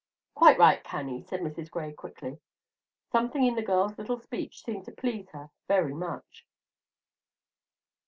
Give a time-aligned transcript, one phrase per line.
[0.33, 1.69] "Quite right, Cannie," said Mrs.
[1.69, 2.39] Gray, quickly.
[3.11, 6.43] Something in the girl's little speech seemed to please her very much.